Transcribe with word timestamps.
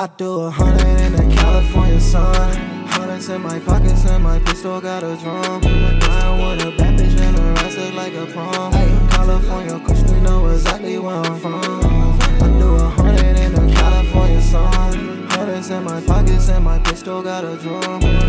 I 0.00 0.08
do 0.16 0.40
a 0.40 0.50
hundred 0.50 1.00
in 1.00 1.12
the 1.12 1.36
California 1.36 2.00
sun. 2.00 2.56
Hundreds 2.88 3.28
in 3.30 3.42
my 3.42 3.58
pockets 3.60 4.06
and 4.06 4.24
my 4.24 4.38
pistol 4.40 4.80
got 4.80 5.02
a 5.04 5.16
drum. 5.16 5.62
I 5.64 6.38
want 6.38 6.62
a 6.62 6.70
bad 6.76 6.98
bitch 6.98 7.20
and 7.20 7.38
a 7.38 7.60
ass 7.62 7.76
like 7.94 8.14
a 8.14 8.26
prom. 8.26 8.72
California, 9.10 9.80
cause 9.80 10.02
we 10.12 10.20
know 10.20 10.48
exactly 10.48 10.98
where 10.98 11.16
I'm 11.16 11.40
from. 11.40 11.62
I 11.62 12.48
do 12.60 12.76
a 12.76 12.88
hundred 12.90 13.38
in 13.38 13.54
the 13.54 13.74
California 13.74 14.42
sun. 14.42 15.28
Hundreds 15.30 15.70
in 15.70 15.84
my 15.84 16.00
pockets 16.02 16.48
and 16.50 16.64
my 16.64 16.78
pistol 16.80 17.22
got 17.22 17.44
a 17.44 17.56
drum. 17.58 18.19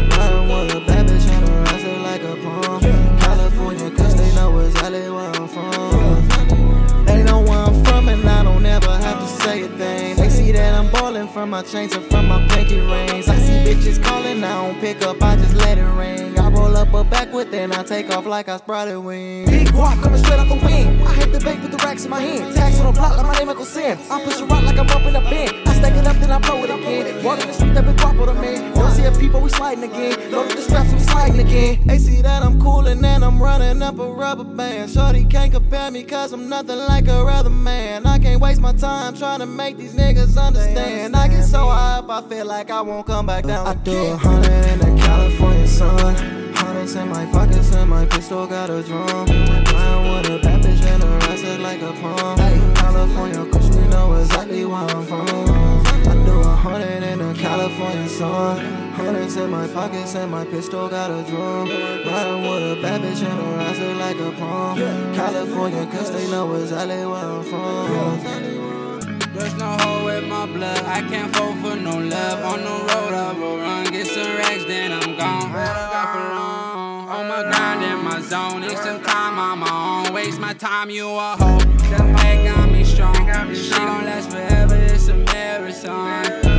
From 11.31 11.49
my 11.49 11.61
chains 11.61 11.93
and 11.93 12.05
from 12.05 12.27
my 12.27 12.45
pinky 12.49 12.79
rings. 12.79 13.27
I 13.29 13.37
see 13.37 13.63
bitches 13.63 14.03
calling, 14.03 14.43
I 14.43 14.67
don't 14.67 14.79
pick 14.81 15.01
up, 15.01 15.21
I 15.23 15.37
just 15.37 15.55
let 15.55 15.77
it 15.77 15.83
ring. 15.83 16.37
I 16.37 16.49
roll 16.49 16.75
up 16.75 16.93
a 16.93 17.03
backwood, 17.03 17.51
then 17.51 17.71
I 17.71 17.83
take 17.83 18.09
off 18.09 18.25
like 18.25 18.49
I 18.49 18.57
sprouted 18.57 18.97
wings. 18.97 19.49
Big 19.49 19.67
guap 19.69 20.01
coming 20.03 20.21
straight 20.21 20.39
off 20.39 20.49
the 20.49 20.55
wing. 20.55 21.01
I 21.07 21.13
hit 21.13 21.31
the 21.31 21.39
bank 21.39 21.61
with 21.61 21.71
the 21.71 21.77
racks 21.77 22.03
in 22.03 22.09
my 22.09 22.19
hand. 22.19 22.53
Tax 22.53 22.79
on 22.79 22.87
the 22.87 22.91
block 22.91 23.15
like 23.17 23.25
my 23.25 23.37
name 23.39 23.49
Uncle 23.49 23.65
Sam. 23.65 23.97
I 24.09 24.23
push 24.23 24.39
a 24.41 24.45
rock 24.45 24.63
like 24.63 24.77
I'm 24.77 24.89
up 24.89 25.03
in 25.03 25.15
a 25.15 25.21
band. 25.21 25.69
I 25.69 25.73
stack 25.73 25.93
it 25.93 26.05
up, 26.05 26.17
then 26.17 26.31
I 26.31 26.39
blow 26.39 26.63
it 26.63 26.69
again. 26.69 27.23
Walkin' 27.23 27.47
the 27.47 27.53
street, 27.53 27.73
that 27.75 27.85
big 27.85 27.95
guap 27.95 28.19
on 28.19 28.27
the 28.27 28.33
man. 28.33 28.73
Don't 28.73 28.91
see 28.91 29.05
a 29.05 29.11
people, 29.11 29.39
we 29.39 29.49
sliding 29.49 29.83
again. 29.85 30.31
Load 30.31 30.51
the 30.51 30.61
straps, 30.61 30.91
we 30.91 30.99
sliding 30.99 31.39
again. 31.39 31.87
They 31.87 31.97
see 31.97 32.21
that 32.21 32.43
I'm 32.43 32.59
coolin' 32.59 33.03
and 33.05 33.23
I'm 33.23 33.41
running 33.41 33.81
up 33.81 33.99
a 33.99 34.11
rubber 34.11 34.43
band. 34.43 34.91
Shorty 34.91 35.23
can't 35.25 35.53
compare 35.53 35.91
me 35.91 36.03
cause 36.03 36.33
I'm 36.33 36.49
nothing 36.49 36.77
like 36.77 37.07
a 37.07 37.21
other 37.41 37.49
man. 37.49 38.05
I 38.05 38.19
waste 38.51 38.61
my 38.61 38.73
time 38.73 39.15
trying 39.15 39.39
to 39.39 39.45
make 39.45 39.77
these 39.77 39.93
niggas 39.93 40.37
understand. 40.37 41.15
I 41.15 41.27
get 41.29 41.43
so 41.43 41.67
high 41.67 41.99
up, 41.99 42.09
I 42.09 42.21
feel 42.27 42.45
like 42.45 42.69
I 42.69 42.81
won't 42.81 43.07
come 43.07 43.25
back 43.25 43.45
down. 43.45 43.65
I 43.65 43.75
do 43.75 43.97
a 43.97 44.17
hundred 44.17 44.65
in 44.71 44.79
the 44.79 45.01
California 45.01 45.67
sun. 45.67 46.15
Hundreds 46.55 46.95
in 46.95 47.07
my 47.07 47.25
pockets 47.27 47.73
and 47.73 47.89
my 47.89 48.05
pistol 48.05 48.45
got 48.47 48.69
a 48.69 48.83
drum. 48.83 49.25
Lying 49.27 50.03
with 50.11 50.31
a 50.31 50.39
bad 50.43 50.61
bitch 50.63 50.83
and 50.83 51.01
her 51.01 51.17
ass 51.31 51.43
look 51.43 51.59
like 51.61 51.81
a 51.81 51.93
prom. 51.93 52.37
California, 52.75 53.45
cause 53.51 53.69
we 53.75 53.87
know 53.87 54.13
exactly 54.15 54.65
where 54.65 54.75
I'm 54.75 55.05
from. 55.05 55.27
I 56.11 56.25
do 56.25 56.39
a 56.41 56.55
hundred 56.55 57.03
in 57.03 57.19
the 57.19 57.33
California 57.33 58.09
sun. 58.09 58.91
Hundreds 58.91 59.37
in 59.37 59.49
my 59.49 59.67
pockets 59.67 60.15
and 60.15 60.29
my 60.29 60.43
pistol 60.43 60.89
got 60.89 61.09
a 61.09 61.23
drum. 61.29 61.69
Riding 62.05 62.41
with 62.41 62.77
a 62.77 62.81
bad 62.81 63.01
bitch 63.01 63.23
and 63.23 63.39
her 63.39 63.60
like 64.13 64.33
a 64.33 64.37
prom. 64.37 64.77
California, 65.13 65.85
cause 65.87 66.11
they 66.11 66.29
know 66.29 66.53
exactly 66.55 67.05
where 67.05 67.15
I'm 67.15 67.43
from. 67.43 69.33
There's 69.33 69.53
no 69.55 69.77
hole 69.77 70.09
in 70.09 70.27
my 70.27 70.45
blood. 70.45 70.83
I 70.85 71.01
can't 71.01 71.33
fall 71.35 71.53
for 71.55 71.75
no 71.75 71.97
love. 71.97 72.39
On 72.43 72.59
the 72.59 72.93
road, 72.93 73.13
I 73.13 73.33
will 73.33 73.57
run. 73.57 73.85
Get 73.85 74.07
some 74.07 74.23
racks, 74.37 74.65
then 74.65 74.91
I'm 74.91 75.17
gone. 75.17 75.51
Got 75.51 76.13
for 76.13 76.35
long. 76.35 77.09
On 77.09 77.27
my 77.27 77.41
grind 77.43 77.83
in 77.83 78.03
my 78.03 78.19
zone. 78.21 78.61
Need 78.61 78.77
some 78.77 79.01
time 79.01 79.39
on 79.39 79.59
my 79.59 80.05
own. 80.07 80.13
Waste 80.13 80.39
my 80.39 80.53
time, 80.53 80.89
you 80.89 81.07
a 81.07 81.35
hoe. 81.39 81.59
That 81.91 82.17
pack 82.17 82.43
got 82.43 82.71
me 82.71 82.83
strong. 82.83 83.15
Shit 83.15 83.77
gon' 83.77 84.05
last 84.05 84.31
forever. 84.31 84.75
It's 84.75 85.07
a 85.07 85.13
marathon. 85.15 86.50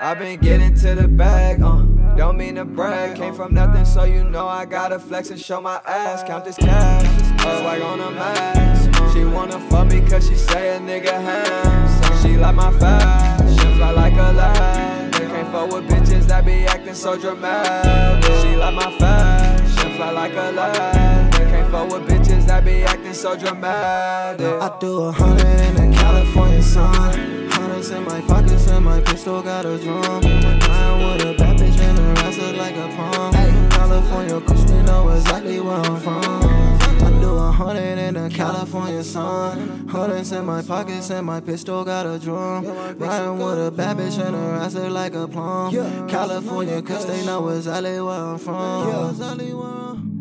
I've 0.00 0.18
been 0.18 0.40
getting 0.40 0.74
to 0.74 0.94
the 0.94 1.08
bag, 1.08 1.62
uh. 1.62 1.82
Don't 2.16 2.36
mean 2.36 2.54
to 2.56 2.64
brag, 2.64 3.16
came 3.16 3.34
from 3.34 3.54
nothing, 3.54 3.84
so 3.84 4.04
you 4.04 4.22
know 4.22 4.46
I 4.46 4.66
gotta 4.66 4.98
flex 4.98 5.30
and 5.30 5.40
show 5.40 5.60
my 5.60 5.80
ass. 5.86 6.22
Count 6.22 6.44
this 6.44 6.56
cash, 6.56 7.04
uh, 7.44 7.64
like 7.64 7.82
on 7.82 8.00
a 8.00 8.10
max. 8.12 9.12
She 9.12 9.24
wanna 9.24 9.58
fuck 9.68 9.88
me 9.88 10.00
cause 10.00 10.28
she 10.28 10.36
say 10.36 10.76
a 10.76 10.80
nigga 10.80 11.10
hands. 11.10 12.22
She 12.22 12.36
like 12.36 12.54
my 12.54 12.70
fashion, 12.78 13.76
fly 13.76 13.90
like 13.90 14.12
a. 14.14 15.10
They 15.18 15.26
can't 15.26 15.50
fuck 15.50 15.72
with 15.72 15.88
bitches 15.88 16.26
that 16.26 16.44
be 16.46 16.64
acting 16.66 16.94
so 16.94 17.18
dramatic. 17.18 18.32
She 18.42 18.54
like 18.56 18.74
my 18.74 18.96
fashion, 18.98 19.96
fly 19.96 20.10
like 20.10 20.32
a. 20.32 20.52
They 21.36 21.50
can't 21.50 21.70
fuck 21.72 21.90
with 21.90 22.08
bitches 22.08 22.46
that 22.46 22.64
be 22.64 22.84
acting 22.84 23.14
so 23.14 23.36
dramatic. 23.36 24.46
I 24.46 24.78
do 24.78 25.02
a 25.02 25.12
hundred 25.12 25.46
in 25.46 25.90
the 25.90 25.96
California 25.96 26.62
sun. 26.62 27.43
Hundreds 27.84 28.00
in 28.00 28.04
my 28.04 28.26
pockets 28.26 28.66
and 28.68 28.82
my 28.82 29.00
pistol 29.02 29.42
got 29.42 29.66
a 29.66 29.78
drum. 29.78 30.22
Lying 30.22 31.06
with 31.06 31.26
a 31.26 31.34
bad 31.36 31.58
bitch 31.58 31.78
and 31.80 31.98
her 31.98 32.14
ass 32.24 32.38
look 32.38 32.56
like 32.56 32.74
a 32.76 32.88
prom. 32.94 33.34
California, 33.70 34.38
we 34.38 34.82
know 34.84 35.10
exactly 35.10 35.60
where 35.60 35.76
I'm 35.76 36.00
from. 36.00 36.24
I 36.24 37.20
do 37.20 37.34
a 37.34 37.52
hundred 37.52 37.98
in 37.98 38.14
the 38.14 38.30
California 38.30 39.04
sun. 39.04 39.86
Hundreds 39.86 40.32
in 40.32 40.46
my 40.46 40.62
pockets 40.62 41.10
and 41.10 41.26
my 41.26 41.40
pistol 41.40 41.84
got 41.84 42.06
a 42.06 42.18
drum. 42.18 42.64
Riding 42.96 43.36
with 43.36 43.66
a 43.66 43.70
bad 43.70 43.98
bitch 43.98 44.18
and 44.18 44.34
her 44.34 44.54
ass 44.54 44.72
look 44.72 44.90
like 44.90 45.12
a 45.14 45.28
plum. 45.28 46.08
California, 46.08 46.80
cause 46.80 47.04
they 47.04 47.22
know 47.26 47.46
exactly 47.48 48.00
where 48.00 48.14
I'm 48.14 48.38
from. 48.38 50.13